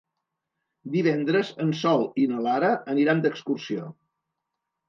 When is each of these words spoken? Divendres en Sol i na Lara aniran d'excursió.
Divendres 0.95 1.51
en 1.65 1.73
Sol 1.81 2.05
i 2.23 2.25
na 2.31 2.41
Lara 2.49 2.73
aniran 2.97 3.23
d'excursió. 3.27 3.93